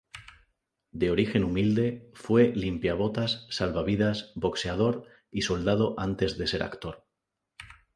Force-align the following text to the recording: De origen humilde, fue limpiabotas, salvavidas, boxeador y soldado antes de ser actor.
De 0.91 1.11
origen 1.11 1.43
humilde, 1.43 2.09
fue 2.15 2.47
limpiabotas, 2.55 3.45
salvavidas, 3.51 4.31
boxeador 4.33 5.05
y 5.29 5.43
soldado 5.43 5.93
antes 5.99 6.39
de 6.39 6.47
ser 6.47 6.63
actor. 6.63 7.05